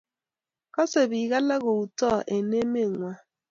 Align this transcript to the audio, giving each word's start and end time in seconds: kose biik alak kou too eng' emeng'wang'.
kose 0.73 0.99
biik 1.11 1.31
alak 1.39 1.61
kou 1.65 1.81
too 1.97 2.17
eng' 2.33 2.53
emeng'wang'. 2.61 3.21